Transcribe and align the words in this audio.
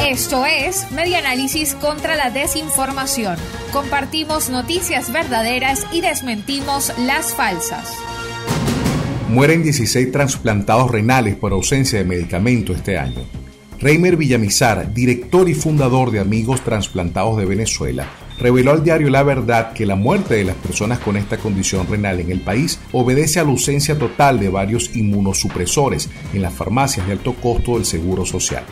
Esto 0.00 0.46
es 0.46 0.90
Media 0.92 1.18
Análisis 1.18 1.74
contra 1.74 2.16
la 2.16 2.30
Desinformación. 2.30 3.36
Compartimos 3.72 4.50
noticias 4.50 5.12
verdaderas 5.12 5.86
y 5.92 6.00
desmentimos 6.00 6.92
las 6.98 7.34
falsas. 7.34 7.92
Mueren 9.28 9.62
16 9.62 10.12
trasplantados 10.12 10.90
renales 10.90 11.34
por 11.34 11.52
ausencia 11.52 11.98
de 11.98 12.04
medicamento 12.04 12.72
este 12.72 12.96
año. 12.96 13.20
Reimer 13.78 14.16
Villamizar, 14.16 14.94
director 14.94 15.48
y 15.48 15.54
fundador 15.54 16.10
de 16.10 16.20
Amigos 16.20 16.62
Transplantados 16.62 17.36
de 17.36 17.44
Venezuela, 17.44 18.06
reveló 18.38 18.70
al 18.70 18.84
diario 18.84 19.10
La 19.10 19.22
Verdad 19.22 19.72
que 19.72 19.84
la 19.84 19.96
muerte 19.96 20.34
de 20.34 20.44
las 20.44 20.56
personas 20.56 20.98
con 20.98 21.16
esta 21.16 21.36
condición 21.36 21.86
renal 21.86 22.20
en 22.20 22.30
el 22.30 22.40
país 22.40 22.78
obedece 22.92 23.40
a 23.40 23.44
la 23.44 23.50
ausencia 23.50 23.98
total 23.98 24.40
de 24.40 24.48
varios 24.48 24.94
inmunosupresores 24.96 26.08
en 26.32 26.42
las 26.42 26.54
farmacias 26.54 27.06
de 27.06 27.12
alto 27.12 27.34
costo 27.34 27.74
del 27.74 27.84
Seguro 27.84 28.24
Social. 28.24 28.64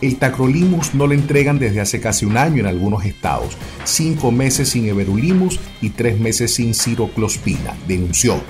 El 0.00 0.16
tacrolimus 0.16 0.94
no 0.94 1.08
lo 1.08 1.14
entregan 1.14 1.58
desde 1.58 1.80
hace 1.80 2.00
casi 2.00 2.24
un 2.24 2.36
año 2.36 2.60
en 2.60 2.66
algunos 2.66 3.04
estados, 3.04 3.56
cinco 3.84 4.30
meses 4.30 4.68
sin 4.68 4.86
everolimus 4.86 5.58
y 5.82 5.90
tres 5.90 6.20
meses 6.20 6.54
sin 6.54 6.72
ciroclospina, 6.72 7.74
denunció. 7.88 8.40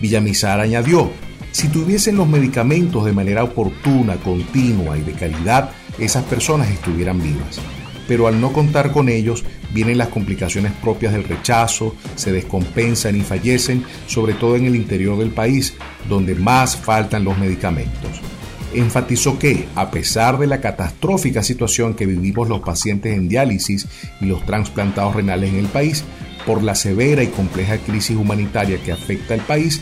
Villamizar 0.00 0.60
añadió, 0.60 1.10
si 1.52 1.68
tuviesen 1.68 2.16
los 2.16 2.26
medicamentos 2.26 3.04
de 3.04 3.12
manera 3.12 3.44
oportuna, 3.44 4.16
continua 4.16 4.96
y 4.96 5.02
de 5.02 5.12
calidad, 5.12 5.72
esas 5.98 6.24
personas 6.24 6.70
estuvieran 6.70 7.22
vivas. 7.22 7.60
Pero 8.08 8.26
al 8.26 8.40
no 8.40 8.54
contar 8.54 8.90
con 8.90 9.10
ellos, 9.10 9.44
vienen 9.74 9.98
las 9.98 10.08
complicaciones 10.08 10.72
propias 10.72 11.12
del 11.12 11.24
rechazo, 11.24 11.94
se 12.16 12.32
descompensan 12.32 13.16
y 13.16 13.20
fallecen, 13.20 13.84
sobre 14.06 14.32
todo 14.32 14.56
en 14.56 14.64
el 14.64 14.74
interior 14.74 15.18
del 15.18 15.30
país, 15.30 15.74
donde 16.08 16.34
más 16.34 16.76
faltan 16.76 17.24
los 17.24 17.36
medicamentos 17.36 18.22
enfatizó 18.74 19.38
que, 19.38 19.66
a 19.74 19.90
pesar 19.90 20.38
de 20.38 20.46
la 20.46 20.60
catastrófica 20.60 21.42
situación 21.42 21.94
que 21.94 22.06
vivimos 22.06 22.48
los 22.48 22.60
pacientes 22.60 23.16
en 23.16 23.28
diálisis 23.28 23.86
y 24.20 24.26
los 24.26 24.44
trasplantados 24.44 25.14
renales 25.16 25.52
en 25.52 25.60
el 25.60 25.66
país, 25.66 26.04
por 26.46 26.62
la 26.62 26.74
severa 26.74 27.22
y 27.22 27.28
compleja 27.28 27.78
crisis 27.78 28.16
humanitaria 28.16 28.82
que 28.82 28.92
afecta 28.92 29.34
al 29.34 29.40
país, 29.40 29.80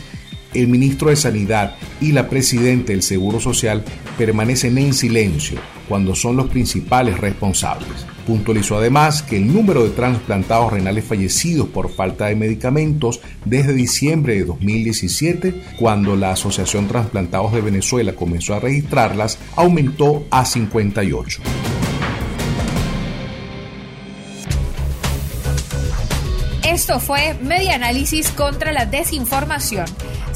el 0.53 0.67
ministro 0.67 1.09
de 1.09 1.15
Sanidad 1.15 1.75
y 1.99 2.11
la 2.11 2.29
presidenta 2.29 2.91
del 2.91 3.01
Seguro 3.01 3.39
Social 3.39 3.83
permanecen 4.17 4.77
en 4.77 4.93
silencio 4.93 5.59
cuando 5.87 6.15
son 6.15 6.37
los 6.37 6.49
principales 6.49 7.19
responsables. 7.19 8.05
Puntualizó 8.25 8.77
además 8.77 9.21
que 9.21 9.37
el 9.37 9.53
número 9.53 9.83
de 9.83 9.89
trasplantados 9.89 10.71
renales 10.71 11.03
fallecidos 11.05 11.67
por 11.67 11.89
falta 11.89 12.27
de 12.27 12.35
medicamentos 12.35 13.19
desde 13.43 13.73
diciembre 13.73 14.35
de 14.35 14.45
2017, 14.45 15.53
cuando 15.77 16.15
la 16.15 16.31
Asociación 16.31 16.87
Transplantados 16.87 17.51
de 17.53 17.61
Venezuela 17.61 18.13
comenzó 18.13 18.53
a 18.53 18.59
registrarlas, 18.59 19.37
aumentó 19.55 20.25
a 20.31 20.45
58. 20.45 21.41
Esto 26.73 26.99
fue 26.99 27.35
Media 27.35 27.75
Análisis 27.75 28.31
contra 28.31 28.71
la 28.71 28.87
Desinformación. 28.87 29.85